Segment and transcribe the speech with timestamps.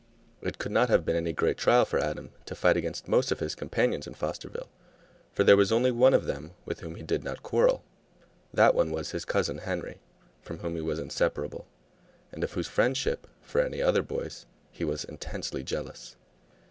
[0.41, 3.39] It could not have been any great trial for Adam to fight against most of
[3.39, 4.69] his companions in Fosterville,
[5.31, 7.83] for there was only one of them with whom he did not quarrel.
[8.51, 9.99] That one was his cousin Henry,
[10.41, 11.67] from whom he was inseparable,
[12.31, 16.15] and of whose friendship for any other boys he was intensely jealous.